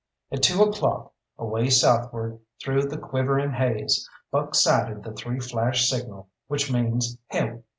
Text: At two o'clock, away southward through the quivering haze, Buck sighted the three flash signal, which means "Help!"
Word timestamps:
At 0.31 0.41
two 0.41 0.63
o'clock, 0.63 1.13
away 1.37 1.69
southward 1.69 2.39
through 2.59 2.85
the 2.87 2.97
quivering 2.97 3.51
haze, 3.51 4.09
Buck 4.31 4.55
sighted 4.55 5.03
the 5.03 5.13
three 5.13 5.39
flash 5.39 5.87
signal, 5.87 6.27
which 6.47 6.71
means 6.71 7.19
"Help!" 7.27 7.63